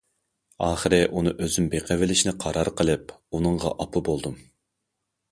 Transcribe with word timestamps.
ئاخىرى 0.67 0.97
ئۇنى 1.17 1.33
ئۆزۈم 1.43 1.67
بېقىۋېلىشنى 1.73 2.33
قارار 2.43 2.71
قىلىپ، 2.79 3.13
ئۇنىڭغا 3.39 3.75
ئاپا 3.85 4.03
بولدۇم. 4.09 4.41